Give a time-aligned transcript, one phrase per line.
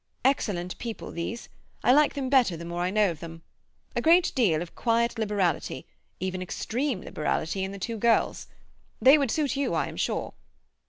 [0.25, 1.47] Excellent people these.
[1.83, 3.43] I like them better the more I know of them.
[3.95, 8.47] A great deal of quiet liberality—even extreme liberality—in the two girls.
[8.99, 10.33] They would suit you, I am sure.